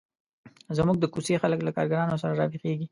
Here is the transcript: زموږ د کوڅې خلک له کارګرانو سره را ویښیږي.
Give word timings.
زموږ 0.77 0.95
د 0.99 1.05
کوڅې 1.13 1.41
خلک 1.43 1.59
له 1.63 1.71
کارګرانو 1.77 2.21
سره 2.21 2.33
را 2.39 2.45
ویښیږي. 2.49 2.79